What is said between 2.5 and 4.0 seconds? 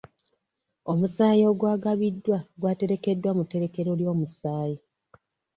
gwaterekeddwa mu tterekero